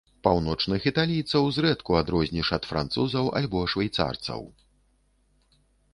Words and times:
Паўночных 0.25 0.87
італійцаў 0.91 1.43
зрэдку 1.57 1.91
адрозніш 2.01 2.47
ад 2.59 2.63
французаў 2.71 3.31
альбо 3.41 3.59
швейцарцаў. 3.75 4.41